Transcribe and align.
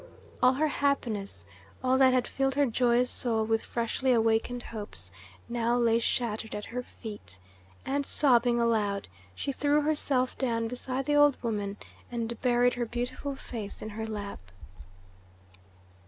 All 0.41 0.53
her 0.53 0.67
happiness, 0.67 1.45
all 1.83 1.99
that 1.99 2.11
had 2.11 2.25
filled 2.27 2.55
her 2.55 2.65
joyous 2.65 3.11
soul 3.11 3.45
with 3.45 3.61
freshly 3.61 4.11
awakened 4.11 4.63
hopes, 4.63 5.11
now 5.47 5.77
lay 5.77 5.99
shattered 5.99 6.55
at 6.55 6.65
her 6.73 6.81
feet, 6.81 7.37
and 7.85 8.03
sobbing 8.03 8.59
aloud 8.59 9.07
she 9.35 9.51
threw 9.51 9.81
herself 9.81 10.35
down 10.39 10.67
beside 10.67 11.05
the 11.05 11.15
old 11.15 11.37
woman 11.43 11.77
and 12.11 12.41
buried 12.41 12.73
her 12.73 12.85
beautiful 12.87 13.35
face 13.35 13.79
in 13.79 13.89
her 13.89 14.07
lap. 14.07 14.39